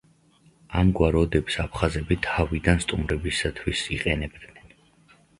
ამგვარ 0.79 1.17
ოდებს 1.19 1.57
აფხაზები 1.63 2.17
თავიდან 2.27 2.81
სტუმრებისათვის 2.85 3.83
იყენებდნენ. 3.97 4.73